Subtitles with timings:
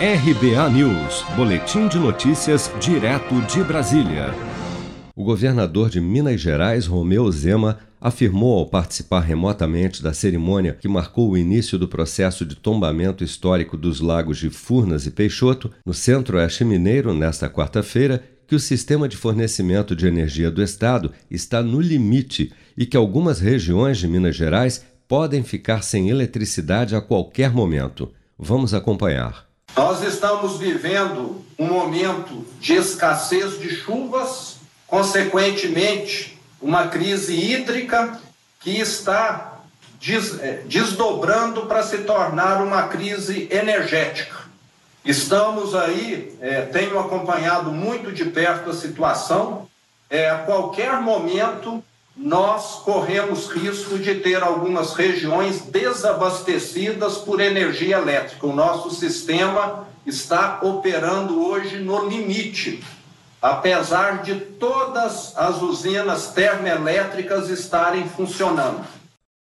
[0.00, 4.32] RBA News, Boletim de Notícias, direto de Brasília.
[5.16, 11.30] O governador de Minas Gerais, Romeu Zema, afirmou ao participar remotamente da cerimônia que marcou
[11.30, 16.64] o início do processo de tombamento histórico dos lagos de Furnas e Peixoto, no centro-oeste
[16.64, 22.52] mineiro, nesta quarta-feira, que o sistema de fornecimento de energia do Estado está no limite
[22.76, 28.12] e que algumas regiões de Minas Gerais podem ficar sem eletricidade a qualquer momento.
[28.38, 29.47] Vamos acompanhar.
[29.78, 34.56] Nós estamos vivendo um momento de escassez de chuvas,
[34.88, 38.18] consequentemente, uma crise hídrica
[38.58, 39.60] que está
[40.40, 44.36] é, desdobrando para se tornar uma crise energética.
[45.04, 49.68] Estamos aí, é, tenho acompanhado muito de perto a situação.
[50.10, 51.84] É, a qualquer momento
[52.18, 58.44] nós corremos risco de ter algumas regiões desabastecidas por energia elétrica.
[58.44, 62.82] O nosso sistema está operando hoje no limite,
[63.40, 68.84] apesar de todas as usinas termoelétricas estarem funcionando.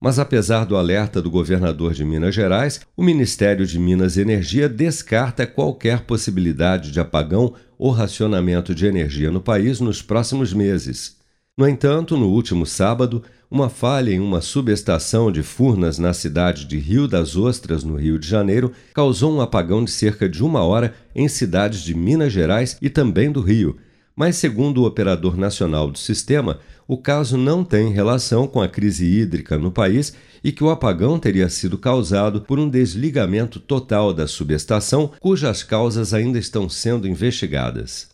[0.00, 4.68] Mas apesar do alerta do governador de Minas Gerais, o Ministério de Minas e Energia
[4.68, 11.19] descarta qualquer possibilidade de apagão ou racionamento de energia no país nos próximos meses.
[11.60, 16.78] No entanto, no último sábado, uma falha em uma subestação de Furnas na cidade de
[16.78, 20.94] Rio das Ostras, no Rio de Janeiro, causou um apagão de cerca de uma hora
[21.14, 23.76] em cidades de Minas Gerais e também do Rio.
[24.16, 29.04] Mas, segundo o operador nacional do sistema, o caso não tem relação com a crise
[29.04, 34.26] hídrica no país e que o apagão teria sido causado por um desligamento total da
[34.26, 38.08] subestação, cujas causas ainda estão sendo investigadas.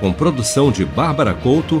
[0.00, 1.80] Com produção de Bárbara Couto